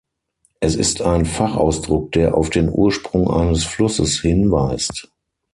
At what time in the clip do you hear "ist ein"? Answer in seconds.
0.75-1.25